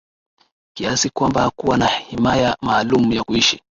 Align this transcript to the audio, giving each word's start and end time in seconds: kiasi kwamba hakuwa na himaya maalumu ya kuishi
kiasi 0.73 1.09
kwamba 1.09 1.41
hakuwa 1.41 1.77
na 1.77 1.87
himaya 1.87 2.57
maalumu 2.61 3.13
ya 3.13 3.23
kuishi 3.23 3.59